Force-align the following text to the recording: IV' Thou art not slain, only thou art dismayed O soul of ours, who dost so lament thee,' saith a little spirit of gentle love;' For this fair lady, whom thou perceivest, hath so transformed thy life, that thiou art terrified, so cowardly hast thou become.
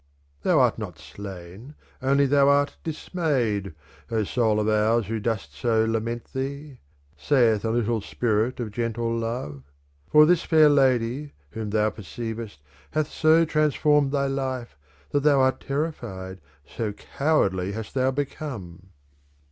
IV' 0.39 0.43
Thou 0.45 0.59
art 0.61 0.79
not 0.79 0.97
slain, 0.97 1.75
only 2.01 2.25
thou 2.25 2.49
art 2.49 2.75
dismayed 2.83 3.75
O 4.09 4.23
soul 4.23 4.59
of 4.59 4.67
ours, 4.67 5.05
who 5.05 5.19
dost 5.19 5.53
so 5.53 5.85
lament 5.85 6.33
thee,' 6.33 6.79
saith 7.15 7.63
a 7.63 7.69
little 7.69 8.01
spirit 8.01 8.59
of 8.59 8.71
gentle 8.71 9.15
love;' 9.15 9.61
For 10.11 10.25
this 10.25 10.41
fair 10.41 10.69
lady, 10.69 11.33
whom 11.51 11.69
thou 11.69 11.91
perceivest, 11.91 12.63
hath 12.89 13.11
so 13.11 13.45
transformed 13.45 14.11
thy 14.11 14.25
life, 14.25 14.75
that 15.11 15.21
thiou 15.21 15.39
art 15.39 15.59
terrified, 15.59 16.41
so 16.65 16.93
cowardly 16.93 17.73
hast 17.73 17.93
thou 17.93 18.09
become. 18.09 18.87